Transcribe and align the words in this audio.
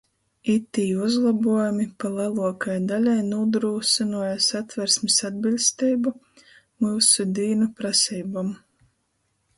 Itī 0.51 0.85
uzlobuojumi 1.07 1.85
pa 2.03 2.09
leluokai 2.13 2.77
daļai 2.93 3.19
nūdrūsynuoja 3.27 4.33
Satversmis 4.47 5.19
atbiļsteibu 5.31 6.17
myusu 6.19 7.31
dīnu 7.41 7.73
praseibom. 7.83 8.55